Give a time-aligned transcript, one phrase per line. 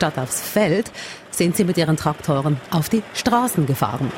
[0.00, 0.90] statt aufs Feld
[1.30, 4.10] sind sie mit ihren Traktoren auf die Straßen gefahren.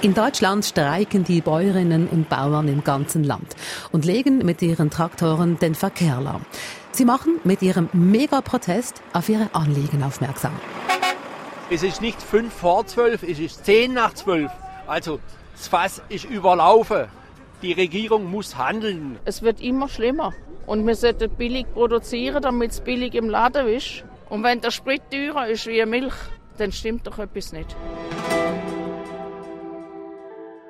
[0.00, 3.56] In Deutschland streiken die Bäuerinnen und Bauern im ganzen Land
[3.92, 6.46] und legen mit ihren Traktoren den Verkehr lahm.
[6.92, 10.52] Sie machen mit ihrem Megaprotest auf ihre Anliegen aufmerksam.
[11.68, 14.50] Es ist nicht fünf vor zwölf, es ist zehn nach zwölf.
[14.86, 15.20] Also
[15.54, 17.04] das Fass ist überlaufen.
[17.60, 19.18] Die Regierung muss handeln.
[19.26, 20.32] Es wird immer schlimmer.
[20.68, 24.04] Und wir sollten billig produzieren, damit es billig im Laden ist.
[24.28, 26.12] Und wenn der Sprit teurer ist wie Milch,
[26.58, 27.74] dann stimmt doch etwas nicht.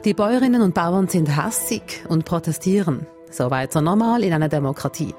[0.05, 3.09] Die Bäuerinnen und Bauern sind hassig und protestieren.
[3.29, 5.16] Soweit so normal in einer Demokratie.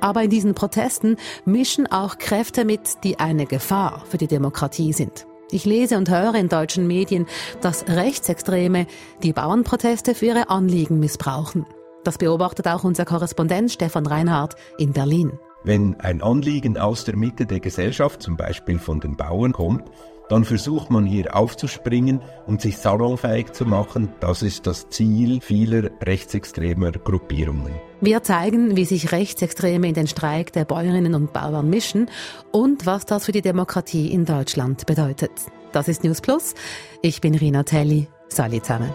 [0.00, 1.16] Aber in diesen Protesten
[1.46, 5.26] mischen auch Kräfte mit, die eine Gefahr für die Demokratie sind.
[5.50, 7.26] Ich lese und höre in deutschen Medien,
[7.62, 8.86] dass Rechtsextreme
[9.22, 11.64] die Bauernproteste für ihre Anliegen missbrauchen.
[12.04, 15.38] Das beobachtet auch unser Korrespondent Stefan Reinhardt in Berlin.
[15.64, 19.84] Wenn ein Anliegen aus der Mitte der Gesellschaft, zum Beispiel von den Bauern, kommt,
[20.28, 24.08] dann versucht man hier aufzuspringen und sich salonfähig zu machen.
[24.20, 27.74] Das ist das Ziel vieler rechtsextremer Gruppierungen.
[28.00, 32.08] Wir zeigen, wie sich Rechtsextreme in den Streik der Bäuerinnen und Bauern mischen
[32.50, 35.32] und was das für die Demokratie in Deutschland bedeutet.
[35.72, 36.54] Das ist News Plus.
[37.02, 38.08] Ich bin Rina Telli.
[38.28, 38.90] Salut zusammen.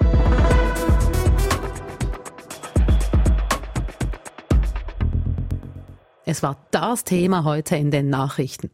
[6.28, 8.70] Es war das Thema heute in den Nachrichten.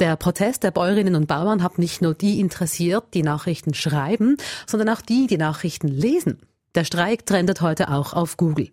[0.00, 4.88] Der Protest der Bäuerinnen und Bauern hat nicht nur die interessiert, die Nachrichten schreiben, sondern
[4.88, 6.40] auch die, die Nachrichten lesen.
[6.74, 8.70] Der Streik trendet heute auch auf Google.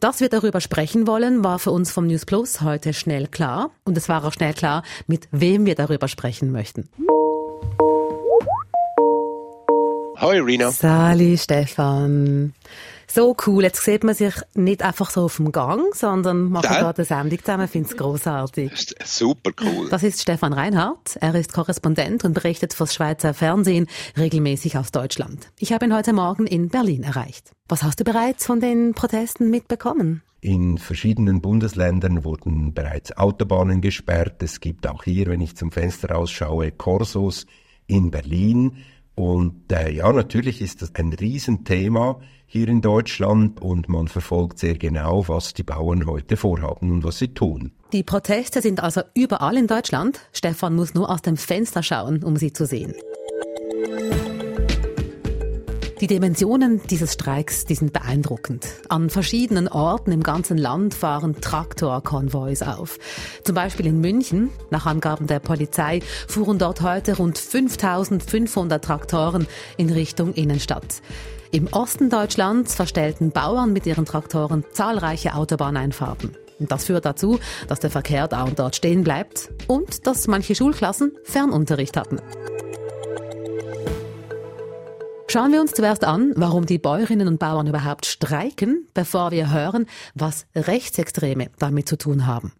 [0.00, 3.72] Dass wir darüber sprechen wollen, war für uns vom News Plus heute schnell klar.
[3.84, 6.88] Und es war auch schnell klar, mit wem wir darüber sprechen möchten.
[10.20, 10.70] Hallo Irina.
[10.70, 12.52] Sali, Stefan.
[13.06, 13.62] So cool.
[13.62, 16.78] Jetzt sieht man sich nicht einfach so auf dem Gang, sondern machen ja.
[16.78, 17.64] gerade eine Sendung zusammen.
[17.64, 18.70] Ich finde es grossartig.
[19.02, 19.88] Super cool.
[19.88, 21.16] Das ist Stefan Reinhardt.
[21.22, 23.86] Er ist Korrespondent und berichtet fürs Schweizer Fernsehen
[24.18, 25.48] regelmäßig aus Deutschland.
[25.58, 27.52] Ich habe ihn heute Morgen in Berlin erreicht.
[27.70, 30.22] Was hast du bereits von den Protesten mitbekommen?
[30.42, 34.42] In verschiedenen Bundesländern wurden bereits Autobahnen gesperrt.
[34.42, 37.46] Es gibt auch hier, wenn ich zum Fenster rausschaue, Korsos
[37.86, 38.76] in Berlin.
[39.14, 44.76] Und äh, ja, natürlich ist das ein Riesenthema hier in Deutschland und man verfolgt sehr
[44.76, 47.72] genau, was die Bauern heute vorhaben und was sie tun.
[47.92, 50.20] Die Proteste sind also überall in Deutschland.
[50.32, 52.94] Stefan muss nur aus dem Fenster schauen, um sie zu sehen.
[56.00, 58.66] Die Dimensionen dieses Streiks, die sind beeindruckend.
[58.88, 62.98] An verschiedenen Orten im ganzen Land fahren Traktorkonvois auf.
[63.44, 64.48] Zum Beispiel in München.
[64.70, 69.46] Nach Angaben der Polizei fuhren dort heute rund 5500 Traktoren
[69.76, 71.02] in Richtung Innenstadt.
[71.50, 76.34] Im Osten Deutschlands verstellten Bauern mit ihren Traktoren zahlreiche Autobahneinfahrten.
[76.60, 77.38] Das führt dazu,
[77.68, 82.20] dass der Verkehr da und dort stehen bleibt und dass manche Schulklassen Fernunterricht hatten.
[85.30, 89.86] Schauen wir uns zuerst an, warum die Bäuerinnen und Bauern überhaupt streiken, bevor wir hören,
[90.16, 92.52] was Rechtsextreme damit zu tun haben.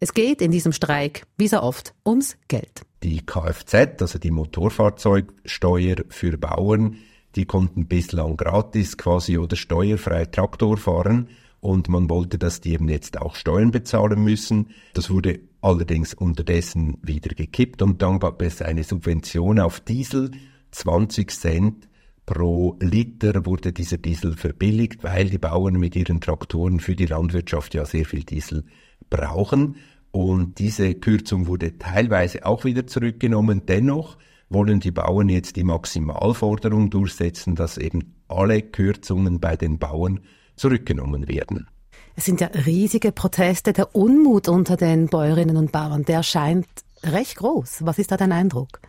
[0.00, 2.82] Es geht in diesem Streik, wie so oft, ums Geld.
[3.04, 6.96] Die Kfz, also die Motorfahrzeugsteuer für Bauern,
[7.36, 11.28] die konnten bislang gratis quasi oder steuerfrei Traktor fahren
[11.60, 14.70] und man wollte, dass die eben jetzt auch Steuern bezahlen müssen.
[14.94, 20.32] Das wurde allerdings unterdessen wieder gekippt und dann gab es eine Subvention auf Diesel,
[20.72, 21.88] 20 Cent
[22.26, 27.74] pro Liter wurde dieser Diesel verbilligt, weil die Bauern mit ihren Traktoren für die Landwirtschaft
[27.74, 28.64] ja sehr viel Diesel
[29.08, 29.76] brauchen.
[30.10, 33.62] Und diese Kürzung wurde teilweise auch wieder zurückgenommen.
[33.66, 40.20] Dennoch wollen die Bauern jetzt die Maximalforderung durchsetzen, dass eben alle Kürzungen bei den Bauern
[40.56, 41.68] zurückgenommen werden.
[42.16, 43.72] Es sind ja riesige Proteste.
[43.72, 46.66] Der Unmut unter den Bäuerinnen und Bauern, der scheint
[47.02, 47.84] recht groß.
[47.84, 48.80] Was ist da dein Eindruck?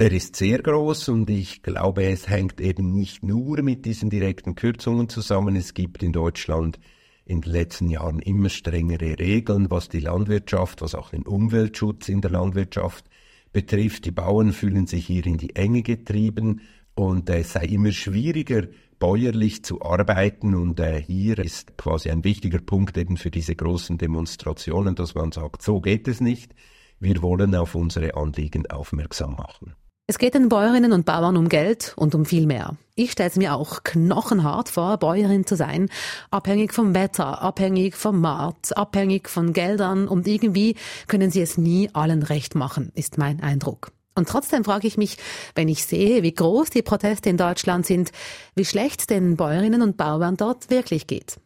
[0.00, 4.56] Der ist sehr groß und ich glaube, es hängt eben nicht nur mit diesen direkten
[4.56, 5.54] Kürzungen zusammen.
[5.54, 6.80] Es gibt in Deutschland
[7.24, 12.20] in den letzten Jahren immer strengere Regeln, was die Landwirtschaft, was auch den Umweltschutz in
[12.22, 13.08] der Landwirtschaft
[13.52, 14.04] betrifft.
[14.06, 16.62] Die Bauern fühlen sich hier in die Enge getrieben
[16.96, 18.66] und es sei immer schwieriger,
[18.98, 20.56] bäuerlich zu arbeiten.
[20.56, 25.30] Und äh, hier ist quasi ein wichtiger Punkt eben für diese großen Demonstrationen, dass man
[25.30, 26.52] sagt, so geht es nicht.
[26.98, 29.76] Wir wollen auf unsere Anliegen aufmerksam machen.
[30.06, 32.76] Es geht den Bäuerinnen und Bauern um Geld und um viel mehr.
[32.94, 35.88] Ich stelle es mir auch knochenhart vor, Bäuerin zu sein,
[36.30, 40.76] abhängig vom Wetter, abhängig vom Markt, abhängig von Geldern und irgendwie
[41.08, 43.92] können sie es nie allen recht machen, ist mein Eindruck.
[44.14, 45.16] Und trotzdem frage ich mich,
[45.54, 48.12] wenn ich sehe, wie groß die Proteste in Deutschland sind,
[48.54, 51.38] wie schlecht den Bäuerinnen und Bauern dort wirklich geht.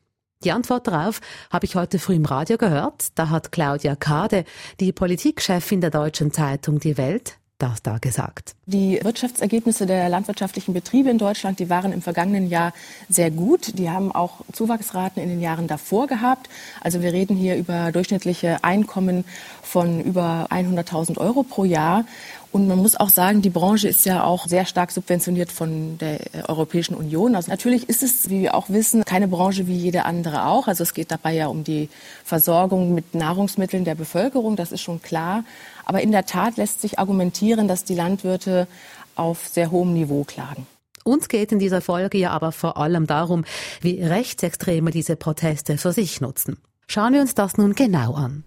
[0.43, 1.21] Die Antwort darauf
[1.53, 3.07] habe ich heute früh im Radio gehört.
[3.15, 4.45] Da hat Claudia Kade,
[4.81, 8.55] die Politikchefin der deutschen Zeitung Die Welt, das da gesagt.
[8.67, 12.73] Die Wirtschaftsergebnisse der landwirtschaftlichen Betriebe in Deutschland, die waren im vergangenen Jahr
[13.09, 13.79] sehr gut.
[13.79, 16.49] Die haben auch Zuwachsraten in den Jahren davor gehabt.
[16.81, 19.25] Also wir reden hier über durchschnittliche Einkommen
[19.63, 22.05] von über 100.000 Euro pro Jahr.
[22.51, 26.21] Und man muss auch sagen, die Branche ist ja auch sehr stark subventioniert von der
[26.49, 27.35] Europäischen Union.
[27.35, 30.67] Also natürlich ist es, wie wir auch wissen, keine Branche wie jede andere auch.
[30.67, 31.91] Also es geht dabei ja um die
[32.25, 35.45] Versorgung mit Nahrungsmitteln der Bevölkerung, das ist schon klar.
[35.89, 38.69] Aber in der Tat lässt sich argumentieren, dass die Landwirte
[39.17, 40.67] auf sehr hohem Niveau klagen.
[41.03, 43.47] Uns geht in dieser Folge ja aber vor allem darum,
[43.81, 46.59] wie Rechtsextreme diese Proteste für sich nutzen.
[46.87, 48.45] Schauen wir uns das nun genau an.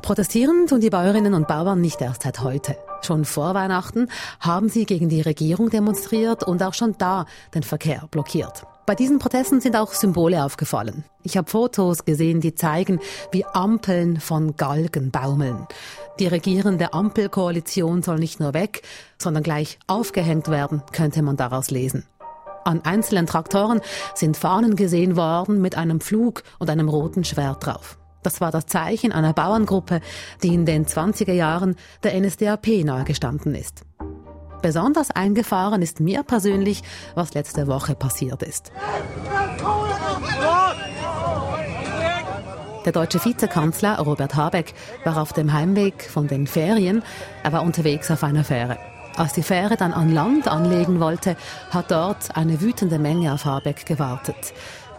[0.00, 2.78] Protestieren tun die Bäuerinnen und Bauern nicht erst seit heute.
[3.02, 4.08] Schon vor Weihnachten
[4.40, 8.64] haben sie gegen die Regierung demonstriert und auch schon da den Verkehr blockiert.
[8.86, 11.04] Bei diesen Protesten sind auch Symbole aufgefallen.
[11.24, 13.00] Ich habe Fotos gesehen, die zeigen,
[13.32, 15.66] wie Ampeln von Galgen baumeln.
[16.18, 18.82] Die regierende Ampelkoalition soll nicht nur weg,
[19.18, 22.06] sondern gleich aufgehängt werden, könnte man daraus lesen.
[22.64, 23.80] An einzelnen Traktoren
[24.14, 27.98] sind Fahnen gesehen worden mit einem Flug und einem roten Schwert drauf.
[28.22, 30.00] Das war das Zeichen einer Bauerngruppe,
[30.42, 33.84] die in den 20er Jahren der NSDAP nahegestanden ist.
[34.62, 36.82] Besonders eingefahren ist mir persönlich,
[37.14, 38.72] was letzte Woche passiert ist.
[42.86, 44.72] Der deutsche Vizekanzler Robert Habeck
[45.02, 47.02] war auf dem Heimweg von den Ferien.
[47.42, 48.78] Er war unterwegs auf einer Fähre.
[49.16, 51.36] Als die Fähre dann an Land anlegen wollte,
[51.70, 54.36] hat dort eine wütende Menge auf Habeck gewartet.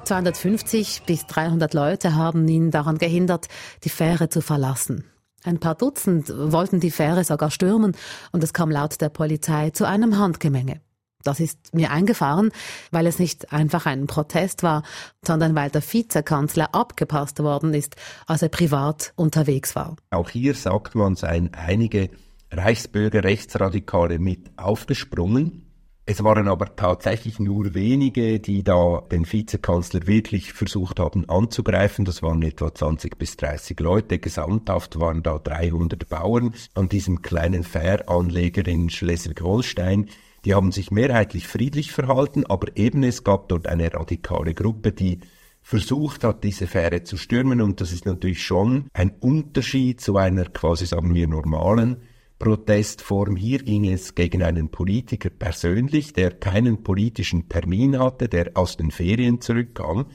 [0.03, 3.47] 250 bis 300 Leute haben ihn daran gehindert,
[3.85, 5.05] die Fähre zu verlassen.
[5.45, 7.95] Ein paar Dutzend wollten die Fähre sogar stürmen
[8.33, 10.81] und es kam laut der Polizei zu einem Handgemenge.
[11.27, 12.51] Das ist mir eingefahren,
[12.91, 14.83] weil es nicht einfach ein Protest war,
[15.25, 17.97] sondern weil der Vizekanzler abgepasst worden ist,
[18.27, 19.97] als er privat unterwegs war.
[20.09, 22.09] Auch hier sagt man, seien einige
[22.49, 25.63] Reichsbürger Rechtsradikale mit aufgesprungen.
[26.05, 32.05] Es waren aber tatsächlich nur wenige, die da den Vizekanzler wirklich versucht haben anzugreifen.
[32.05, 34.17] Das waren etwa 20 bis 30 Leute.
[34.17, 40.07] Gesamthaft waren da 300 Bauern an diesem kleinen Fähranleger in Schleswig-Holstein.
[40.45, 45.19] Die haben sich mehrheitlich friedlich verhalten, aber eben es gab dort eine radikale Gruppe, die
[45.61, 47.61] versucht hat, diese Fähre zu stürmen.
[47.61, 51.97] Und das ist natürlich schon ein Unterschied zu einer quasi, sagen wir, normalen
[52.39, 53.35] Protestform.
[53.35, 58.91] Hier ging es gegen einen Politiker persönlich, der keinen politischen Termin hatte, der aus den
[58.91, 60.05] Ferien zurückkam.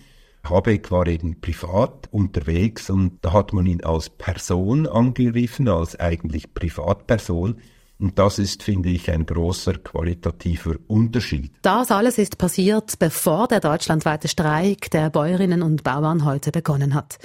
[0.45, 6.53] Habeck war eben privat unterwegs und da hat man ihn als Person angegriffen, als eigentlich
[6.55, 7.61] Privatperson.
[8.03, 11.53] Und das ist, finde ich, ein großer qualitativer Unterschied.
[11.63, 17.19] Das alles ist passiert, bevor der deutschlandweite Streik der Bäuerinnen und Bauern heute begonnen hat.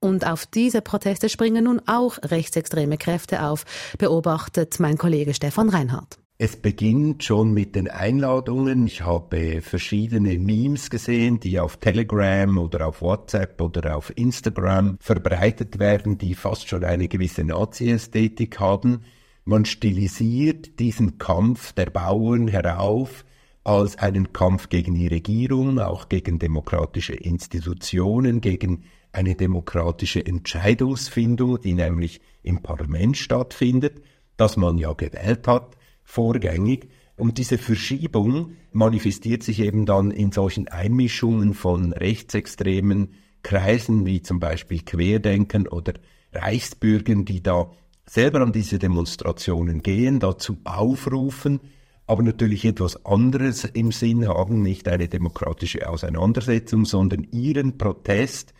[0.00, 3.64] Und auf diese Proteste springen nun auch rechtsextreme Kräfte auf,
[3.96, 6.18] beobachtet mein Kollege Stefan Reinhardt.
[6.36, 8.86] Es beginnt schon mit den Einladungen.
[8.86, 15.78] Ich habe verschiedene Memes gesehen, die auf Telegram oder auf WhatsApp oder auf Instagram verbreitet
[15.78, 19.04] werden, die fast schon eine gewisse Nazi-Ästhetik haben.
[19.48, 23.24] Man stilisiert diesen Kampf der Bauern herauf
[23.64, 31.72] als einen Kampf gegen die Regierung, auch gegen demokratische Institutionen, gegen eine demokratische Entscheidungsfindung, die
[31.72, 34.02] nämlich im Parlament stattfindet,
[34.36, 36.90] das man ja gewählt hat, vorgängig.
[37.16, 44.40] Und diese Verschiebung manifestiert sich eben dann in solchen Einmischungen von rechtsextremen Kreisen wie zum
[44.40, 45.94] Beispiel Querdenken oder
[46.34, 47.70] Reichsbürgern, die da
[48.08, 51.60] selber an diese Demonstrationen gehen, dazu aufrufen,
[52.06, 58.54] aber natürlich etwas anderes im Sinn haben, nicht eine demokratische Auseinandersetzung, sondern ihren Protest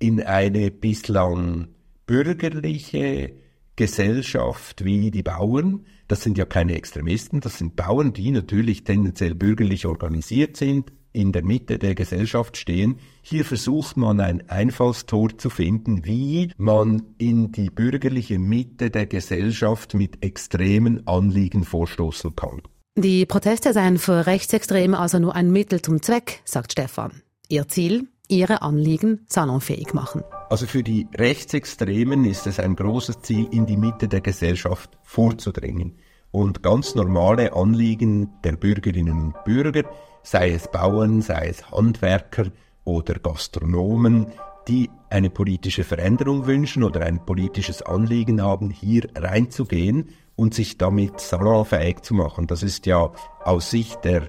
[0.00, 1.68] in eine bislang
[2.06, 3.34] bürgerliche
[3.76, 5.86] Gesellschaft wie die Bauern.
[6.08, 11.32] Das sind ja keine Extremisten, das sind Bauern, die natürlich tendenziell bürgerlich organisiert sind, in
[11.32, 12.98] der Mitte der Gesellschaft stehen.
[13.22, 19.94] Hier versucht man ein Einfallstor zu finden, wie man in die bürgerliche Mitte der Gesellschaft
[19.94, 22.62] mit extremen Anliegen vorstoßen kann.
[22.96, 27.22] Die Proteste seien für Rechtsextreme also nur ein Mittel zum Zweck, sagt Stefan.
[27.48, 28.08] Ihr Ziel?
[28.30, 30.22] ihre Anliegen salonfähig machen.
[30.48, 35.98] Also für die Rechtsextremen ist es ein großes Ziel, in die Mitte der Gesellschaft vorzudringen
[36.30, 39.84] und ganz normale Anliegen der Bürgerinnen und Bürger,
[40.22, 42.46] sei es Bauern, sei es Handwerker
[42.84, 44.26] oder Gastronomen,
[44.68, 51.20] die eine politische Veränderung wünschen oder ein politisches Anliegen haben, hier reinzugehen und sich damit
[51.20, 52.46] salonfähig zu machen.
[52.46, 53.10] Das ist ja
[53.44, 54.28] aus Sicht der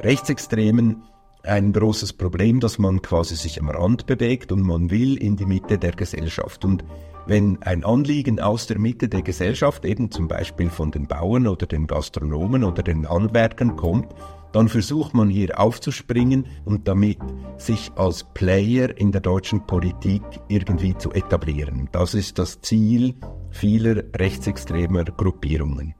[0.00, 1.02] Rechtsextremen
[1.42, 5.46] ein großes Problem, dass man quasi sich am Rand bewegt und man will in die
[5.46, 6.64] Mitte der Gesellschaft.
[6.64, 6.84] Und
[7.30, 11.64] wenn ein Anliegen aus der Mitte der Gesellschaft, eben zum Beispiel von den Bauern oder
[11.64, 14.08] den Gastronomen oder den Handwerkern kommt,
[14.50, 17.18] dann versucht man hier aufzuspringen und damit
[17.56, 21.88] sich als Player in der deutschen Politik irgendwie zu etablieren.
[21.92, 23.14] Das ist das Ziel
[23.50, 25.94] vieler rechtsextremer Gruppierungen.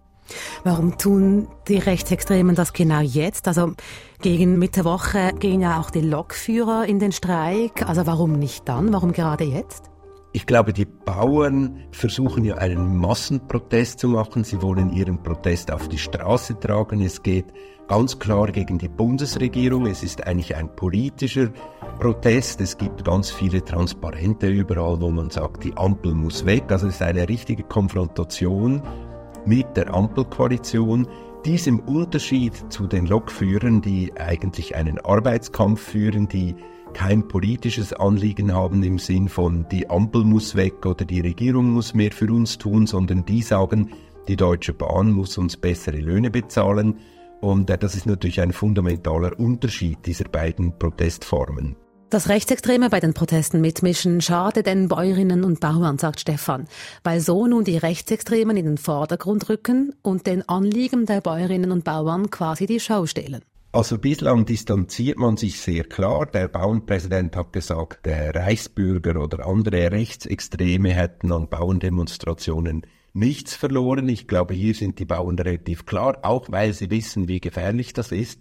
[0.64, 3.46] Warum tun die Rechtsextremen das genau jetzt?
[3.46, 3.74] Also
[4.20, 7.88] gegen Mitte Woche gehen ja auch die Lokführer in den Streik.
[7.88, 8.92] Also warum nicht dann?
[8.92, 9.89] Warum gerade jetzt?
[10.32, 14.44] Ich glaube, die Bauern versuchen ja einen Massenprotest zu machen.
[14.44, 17.00] Sie wollen ihren Protest auf die Straße tragen.
[17.00, 17.46] Es geht
[17.88, 19.86] ganz klar gegen die Bundesregierung.
[19.86, 21.48] Es ist eigentlich ein politischer
[21.98, 22.60] Protest.
[22.60, 26.62] Es gibt ganz viele Transparente überall, wo man sagt, die Ampel muss weg.
[26.68, 28.82] Also es ist eine richtige Konfrontation
[29.46, 31.08] mit der Ampelkoalition.
[31.44, 36.54] Dies im Unterschied zu den Lokführern, die eigentlich einen Arbeitskampf führen, die
[36.92, 41.94] kein politisches Anliegen haben im Sinn von die Ampel muss weg oder die Regierung muss
[41.94, 43.90] mehr für uns tun, sondern die sagen,
[44.28, 46.98] die Deutsche Bahn muss uns bessere Löhne bezahlen.
[47.40, 51.76] Und äh, das ist natürlich ein fundamentaler Unterschied dieser beiden Protestformen.
[52.10, 56.66] Dass Rechtsextreme bei den Protesten mitmischen, schade den Bäuerinnen und Bauern, sagt Stefan,
[57.04, 61.84] weil so nun die Rechtsextremen in den Vordergrund rücken und den Anliegen der Bäuerinnen und
[61.84, 63.42] Bauern quasi die Schau stellen.
[63.72, 66.26] Also bislang distanziert man sich sehr klar.
[66.26, 74.08] Der Bauernpräsident hat gesagt, der Reichsbürger oder andere Rechtsextreme hätten an Bauerndemonstrationen nichts verloren.
[74.08, 78.10] Ich glaube, hier sind die Bauern relativ klar, auch weil sie wissen, wie gefährlich das
[78.10, 78.40] ist,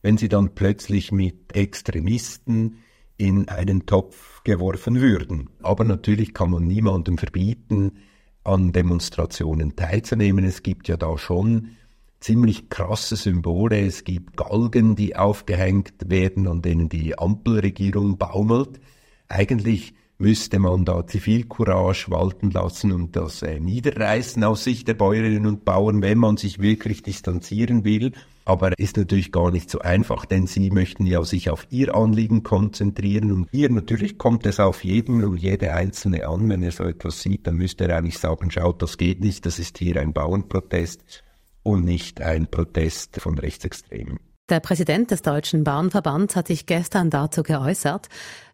[0.00, 2.78] wenn sie dann plötzlich mit Extremisten
[3.16, 5.50] in einen Topf geworfen würden.
[5.60, 7.98] Aber natürlich kann man niemandem verbieten,
[8.44, 10.44] an Demonstrationen teilzunehmen.
[10.44, 11.76] Es gibt ja da schon
[12.20, 13.86] ziemlich krasse Symbole.
[13.86, 18.80] Es gibt Galgen, die aufgehängt werden, an denen die Ampelregierung baumelt.
[19.28, 25.46] Eigentlich müsste man da Zivilcourage walten lassen und das äh, niederreißen aus Sicht der Bäuerinnen
[25.46, 28.12] und Bauern, wenn man sich wirklich distanzieren will.
[28.44, 32.42] Aber ist natürlich gar nicht so einfach, denn sie möchten ja sich auf ihr Anliegen
[32.42, 33.30] konzentrieren.
[33.30, 36.48] Und hier natürlich kommt es auf jeden und jede Einzelne an.
[36.48, 39.58] Wenn er so etwas sieht, dann müsste er eigentlich sagen, schaut, das geht nicht, das
[39.58, 41.22] ist hier ein Bauernprotest
[41.68, 44.18] und nicht ein Protest von Rechtsextremen.
[44.48, 48.08] Der Präsident des Deutschen Bahnverbands hat sich gestern dazu geäußert.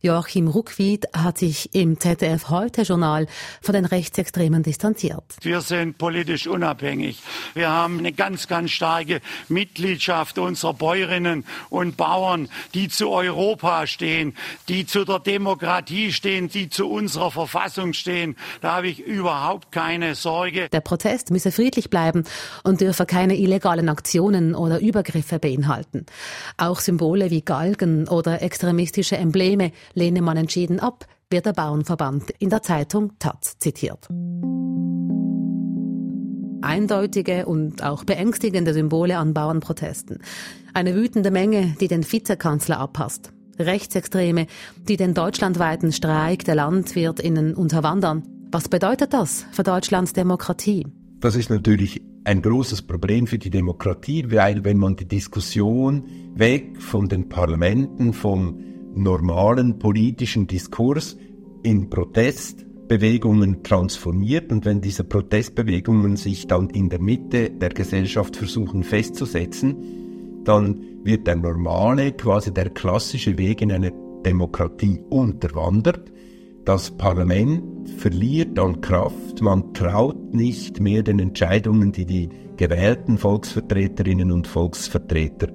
[0.04, 3.26] Joachim Ruckwied hat sich im ZDF Heute Journal
[3.62, 5.25] von den Rechtsextremen distanziert.
[5.40, 7.23] Wir sind politisch unabhängig.
[7.54, 14.37] Wir haben eine ganz, ganz starke Mitgliedschaft unserer Bäuerinnen und Bauern, die zu Europa stehen,
[14.68, 18.37] die zu der Demokratie stehen, die zu unserer Verfassung stehen.
[18.61, 20.68] Da habe ich überhaupt keine Sorge.
[20.68, 22.25] Der Protest müsse friedlich bleiben
[22.62, 26.04] und dürfe keine illegalen Aktionen oder Übergriffe beinhalten.
[26.58, 32.50] Auch Symbole wie Galgen oder extremistische Embleme lehne man entschieden ab, wird der Bauernverband in
[32.50, 34.08] der Zeitung Taz zitiert.
[36.62, 40.22] Eindeutige und auch beängstigende Symbole an Bauernprotesten.
[40.72, 43.32] Eine wütende Menge, die den Vizekanzler abpasst.
[43.58, 44.46] Rechtsextreme,
[44.88, 48.22] die den deutschlandweiten Streik der Landwirtinnen unterwandern.
[48.50, 50.86] Was bedeutet das für Deutschlands Demokratie?
[51.20, 56.80] Das ist natürlich ein großes Problem für die Demokratie, weil wenn man die Diskussion weg
[56.80, 61.16] von den Parlamenten, vom normalen politischen Diskurs
[61.62, 68.82] in Protestbewegungen transformiert und wenn diese Protestbewegungen sich dann in der Mitte der Gesellschaft versuchen
[68.82, 73.92] festzusetzen, dann wird der normale, quasi der klassische Weg in eine
[74.24, 76.12] Demokratie unterwandert.
[76.64, 84.32] Das Parlament verliert an Kraft, man traut nicht mehr den Entscheidungen, die die gewählten Volksvertreterinnen
[84.32, 85.48] und Volksvertreter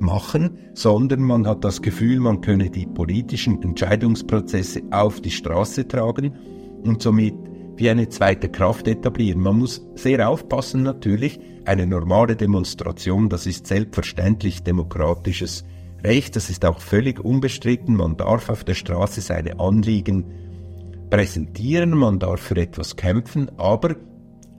[0.00, 6.34] machen, sondern man hat das Gefühl, man könne die politischen Entscheidungsprozesse auf die Straße tragen
[6.82, 7.34] und somit
[7.76, 9.40] wie eine zweite Kraft etablieren.
[9.40, 11.40] Man muss sehr aufpassen natürlich.
[11.64, 15.64] Eine normale Demonstration, das ist selbstverständlich demokratisches
[16.04, 17.96] Recht, das ist auch völlig unbestritten.
[17.96, 20.24] Man darf auf der Straße seine Anliegen
[21.10, 23.96] präsentieren, man darf für etwas kämpfen, aber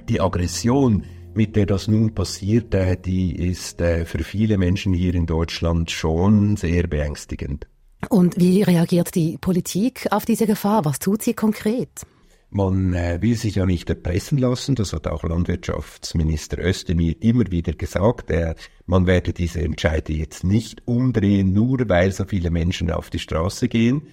[0.09, 1.03] die Aggression,
[1.35, 5.91] mit der das nun passiert, äh, die ist äh, für viele Menschen hier in Deutschland
[5.91, 7.67] schon sehr beängstigend.
[8.09, 10.85] Und wie reagiert die Politik auf diese Gefahr?
[10.85, 12.05] Was tut sie konkret?
[12.49, 17.73] Man äh, will sich ja nicht erpressen lassen, das hat auch Landwirtschaftsminister Özdemir immer wieder
[17.73, 18.29] gesagt.
[18.31, 23.19] Er, man werde diese Entscheide jetzt nicht umdrehen, nur weil so viele Menschen auf die
[23.19, 24.03] Straße gehen.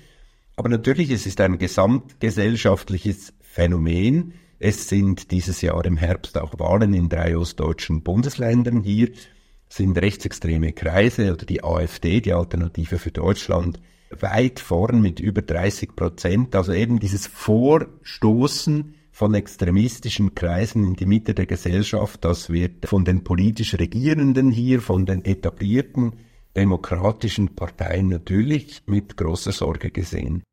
[0.56, 4.34] Aber natürlich, es ist ein gesamtgesellschaftliches Phänomen.
[4.64, 8.84] Es sind dieses Jahr im Herbst auch Wahlen in drei ostdeutschen Bundesländern.
[8.84, 9.10] Hier
[9.68, 13.80] sind rechtsextreme Kreise oder die AfD, die Alternative für Deutschland,
[14.20, 16.54] weit vorn mit über 30 Prozent.
[16.54, 23.04] Also eben dieses Vorstoßen von extremistischen Kreisen in die Mitte der Gesellschaft, das wird von
[23.04, 26.12] den politisch Regierenden hier, von den etablierten
[26.54, 30.44] demokratischen Parteien natürlich mit großer Sorge gesehen.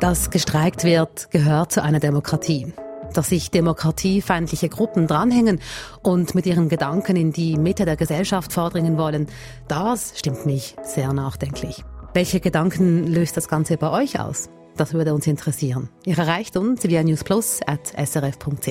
[0.00, 2.72] Dass gestreikt wird, gehört zu einer Demokratie.
[3.14, 5.58] Dass sich demokratiefeindliche Gruppen dranhängen
[6.04, 9.26] und mit ihren Gedanken in die Mitte der Gesellschaft vordringen wollen,
[9.66, 11.82] das stimmt mich sehr nachdenklich.
[12.14, 14.48] Welche Gedanken löst das Ganze bei euch aus?
[14.78, 15.88] Das würde uns interessieren.
[16.04, 18.68] Ihr erreicht uns via newsplus.srf.ch.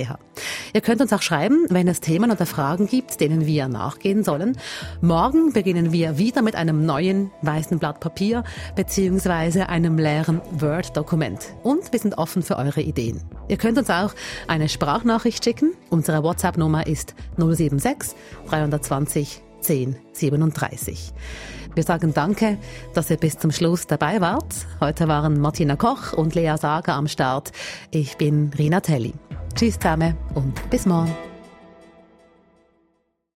[0.73, 4.57] Ihr könnt uns auch schreiben, wenn es Themen oder Fragen gibt, denen wir nachgehen sollen.
[5.01, 8.45] Morgen beginnen wir wieder mit einem neuen weißen Blatt Papier
[8.77, 11.53] beziehungsweise einem leeren Word-Dokument.
[11.63, 13.21] Und wir sind offen für eure Ideen.
[13.49, 14.13] Ihr könnt uns auch
[14.47, 15.73] eine Sprachnachricht schicken.
[15.89, 18.15] Unsere WhatsApp-Nummer ist 076
[18.47, 21.13] 320 1037.
[21.75, 22.57] Wir sagen danke,
[22.93, 24.65] dass ihr bis zum Schluss dabei wart.
[24.79, 27.51] Heute waren Martina Koch und Lea Sager am Start.
[27.91, 29.13] Ich bin Rina Telli.
[29.53, 31.15] Tschüss zusammen und bis morgen.